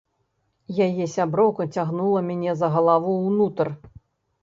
[0.85, 3.75] Яе сяброўка цягнула мяне за галаву ўнутр.